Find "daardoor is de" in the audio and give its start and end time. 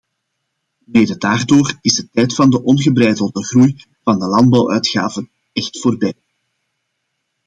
1.17-2.09